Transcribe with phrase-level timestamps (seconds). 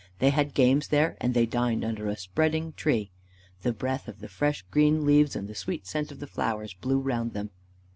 [0.17, 3.11] They had games there, and they dined under a spreading tree.
[3.61, 6.97] The breath of the fresh green leaves and the sweet scent of the flowers blew
[6.97, 7.51] round them.